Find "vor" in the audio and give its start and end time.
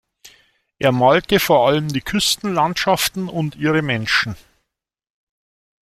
1.39-1.67